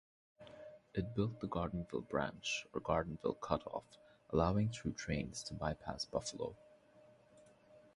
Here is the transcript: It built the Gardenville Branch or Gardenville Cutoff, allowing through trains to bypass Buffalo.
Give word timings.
It 0.95 1.13
built 1.13 1.41
the 1.41 1.47
Gardenville 1.47 2.09
Branch 2.09 2.65
or 2.73 2.81
Gardenville 2.81 3.39
Cutoff, 3.39 3.99
allowing 4.31 4.69
through 4.71 4.93
trains 4.93 5.43
to 5.43 5.53
bypass 5.53 6.05
Buffalo. 6.05 6.55